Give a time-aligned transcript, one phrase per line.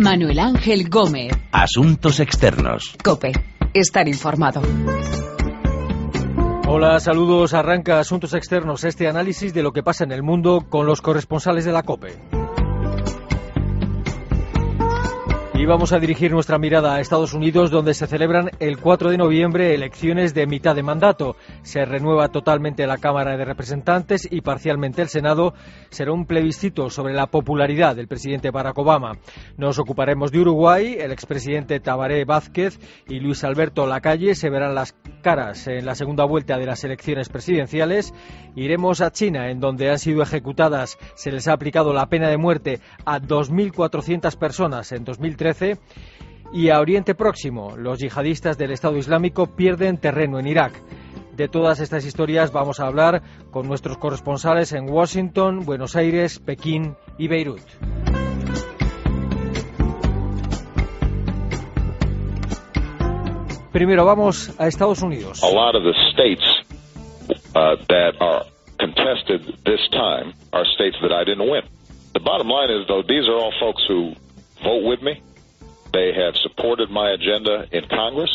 [0.00, 1.30] Manuel Ángel Gómez.
[1.52, 2.96] Asuntos externos.
[3.04, 3.32] Cope.
[3.74, 4.62] Estar informado.
[6.66, 7.52] Hola, saludos.
[7.52, 11.66] Arranca Asuntos Externos, este análisis de lo que pasa en el mundo con los corresponsales
[11.66, 12.39] de la COPE.
[15.60, 19.18] Y vamos a dirigir nuestra mirada a Estados Unidos, donde se celebran el 4 de
[19.18, 21.36] noviembre elecciones de mitad de mandato.
[21.60, 25.52] Se renueva totalmente la Cámara de Representantes y parcialmente el Senado.
[25.90, 29.18] Será un plebiscito sobre la popularidad del presidente Barack Obama.
[29.58, 30.96] Nos ocuparemos de Uruguay.
[30.98, 36.24] El expresidente Tabaré Vázquez y Luis Alberto Lacalle se verán las caras en la segunda
[36.24, 38.14] vuelta de las elecciones presidenciales.
[38.56, 42.38] Iremos a China, en donde han sido ejecutadas, se les ha aplicado la pena de
[42.38, 45.49] muerte a 2.400 personas en 2013
[46.52, 50.72] y a Oriente Próximo, los yihadistas del Estado Islámico pierden terreno en Irak.
[51.34, 56.96] De todas estas historias vamos a hablar con nuestros corresponsales en Washington, Buenos Aires, Pekín
[57.18, 57.62] y Beirut.
[63.72, 65.42] Primero vamos a Estados Unidos.
[65.42, 66.42] A lot of the states
[67.54, 68.44] uh, that are
[68.78, 71.62] contested this time are states that I didn't win.
[72.12, 74.14] The bottom line is, though, these are all folks who
[74.64, 75.22] vote with me.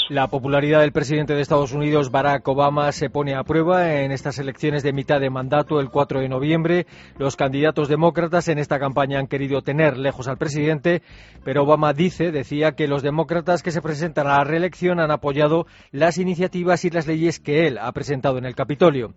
[0.09, 4.39] La popularidad del presidente de Estados Unidos, Barack Obama, se pone a prueba en estas
[4.39, 6.85] elecciones de mitad de mandato el 4 de noviembre.
[7.17, 11.01] Los candidatos demócratas en esta campaña han querido tener lejos al presidente,
[11.45, 15.65] pero Obama dice, decía, que los demócratas que se presentan a la reelección han apoyado
[15.91, 19.13] las iniciativas y las leyes que él ha presentado en el Capitolio.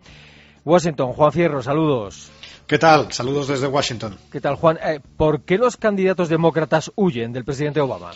[0.68, 2.30] Washington, Juan Fierro, saludos.
[2.66, 3.10] ¿Qué tal?
[3.10, 4.18] Saludos desde Washington.
[4.30, 4.78] ¿Qué tal, Juan?
[4.84, 8.10] Eh, ¿Por qué los candidatos demócratas huyen del presidente Obama?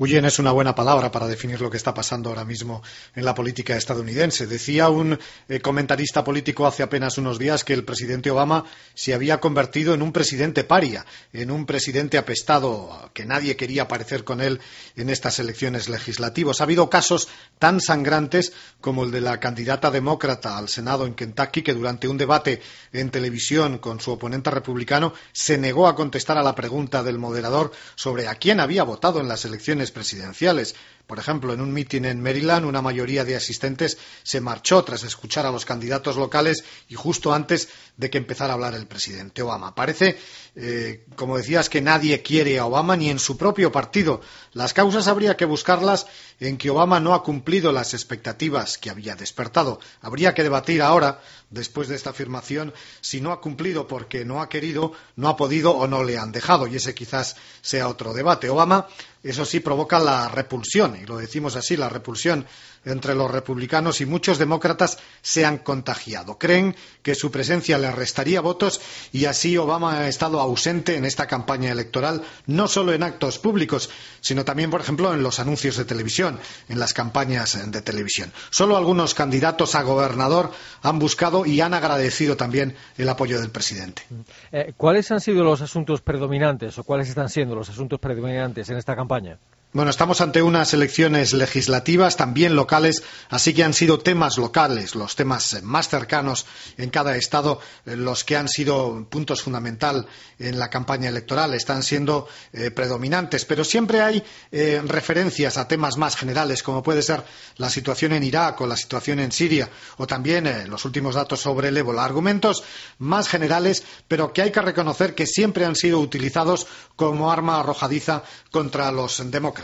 [0.00, 2.84] Huyen es una buena palabra para definir lo que está pasando ahora mismo
[3.16, 4.46] en la política estadounidense.
[4.46, 5.18] Decía un
[5.48, 10.02] eh, comentarista político hace apenas unos días que el presidente Obama se había convertido en
[10.02, 14.60] un presidente paria, en un presidente apestado, que nadie quería aparecer con él
[14.94, 16.60] en estas elecciones legislativas.
[16.60, 17.26] Ha habido casos
[17.58, 22.18] tan sangrantes como el de la candidata demócrata al Senado en Kentucky, que durante un
[22.18, 22.62] debate
[22.92, 27.72] en televisión con su oponente republicano se negó a contestar a la pregunta del moderador
[27.96, 30.74] sobre a quién había votado en las elecciones presidenciales.
[31.08, 35.46] Por ejemplo, en un mitin en Maryland, una mayoría de asistentes se marchó tras escuchar
[35.46, 39.74] a los candidatos locales y justo antes de que empezara a hablar el presidente Obama.
[39.74, 40.18] Parece,
[40.54, 44.20] eh, como decías, que nadie quiere a Obama ni en su propio partido.
[44.52, 46.06] Las causas habría que buscarlas
[46.40, 49.80] en que Obama no ha cumplido las expectativas que había despertado.
[50.02, 54.50] Habría que debatir ahora, después de esta afirmación, si no ha cumplido porque no ha
[54.50, 56.66] querido, no ha podido o no le han dejado.
[56.66, 58.50] Y ese quizás sea otro debate.
[58.50, 58.88] Obama,
[59.22, 62.44] eso sí, provoca la repulsión y lo decimos así, la repulsión
[62.84, 66.36] entre los republicanos y muchos demócratas se han contagiado.
[66.36, 68.80] Creen que su presencia le restaría votos
[69.12, 73.88] y así Obama ha estado ausente en esta campaña electoral, no solo en actos públicos,
[74.20, 78.32] sino también, por ejemplo, en los anuncios de televisión, en las campañas de televisión.
[78.50, 80.50] Solo algunos candidatos a gobernador
[80.82, 84.02] han buscado y han agradecido también el apoyo del presidente.
[84.50, 88.76] Eh, ¿Cuáles han sido los asuntos predominantes o cuáles están siendo los asuntos predominantes en
[88.76, 89.38] esta campaña?
[89.70, 95.14] Bueno, estamos ante unas elecciones legislativas, también locales, así que han sido temas locales, los
[95.14, 96.46] temas más cercanos
[96.78, 100.06] en cada estado, eh, los que han sido puntos fundamental
[100.38, 103.44] en la campaña electoral, están siendo eh, predominantes.
[103.44, 107.22] Pero siempre hay eh, referencias a temas más generales, como puede ser
[107.58, 109.68] la situación en Irak o la situación en Siria,
[109.98, 112.06] o también los últimos datos sobre el ébola.
[112.06, 112.64] Argumentos
[113.00, 118.22] más generales, pero que hay que reconocer que siempre han sido utilizados como arma arrojadiza
[118.50, 119.57] contra los demócratas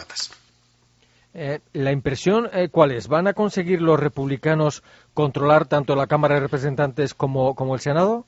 [1.36, 3.08] eh, la impresión, eh, ¿cuál es?
[3.08, 4.84] ¿Van a conseguir los republicanos
[5.14, 8.24] controlar tanto la Cámara de Representantes como, el Senado?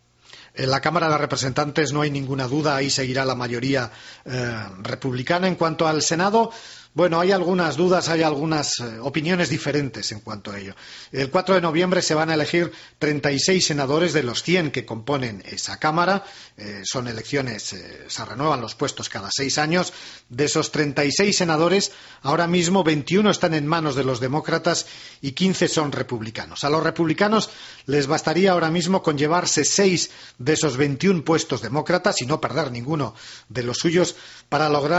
[0.55, 3.93] En la Cámara de Representantes no hay ninguna duda, ahí seguirá la mayoría
[4.25, 5.47] eh, republicana.
[5.47, 6.51] En cuanto al Senado,
[6.97, 10.75] bueno, hay algunas dudas, hay algunas eh, opiniones diferentes en cuanto a ello.
[11.13, 15.43] El 4 de noviembre se van a elegir 36 senadores de los 100 que componen
[15.45, 16.25] esa Cámara.
[16.57, 19.93] Eh, son elecciones, eh, se renuevan los puestos cada seis años.
[20.31, 24.87] De esos 36 senadores, ahora mismo 21 están en manos de los demócratas
[25.21, 26.65] y 15 son republicanos.
[26.65, 27.51] A los republicanos
[27.85, 32.73] les bastaría ahora mismo con llevarse seis de esos 21 puestos demócratas y no perder
[32.73, 33.15] ninguno
[33.51, 34.17] de los suyos
[34.49, 34.87] para lograr